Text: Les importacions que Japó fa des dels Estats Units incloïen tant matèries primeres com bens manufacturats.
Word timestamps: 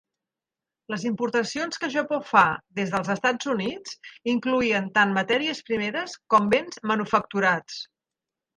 Les 0.93 1.03
importacions 1.09 1.81
que 1.83 1.89
Japó 1.95 2.19
fa 2.29 2.43
des 2.79 2.95
dels 2.95 3.11
Estats 3.17 3.51
Units 3.53 3.95
incloïen 4.35 4.89
tant 4.97 5.15
matèries 5.21 5.63
primeres 5.71 6.19
com 6.35 6.51
bens 6.57 6.83
manufacturats. 6.95 7.81